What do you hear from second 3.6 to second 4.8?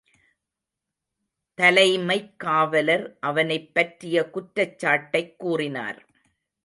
பற்றிய குற்றச்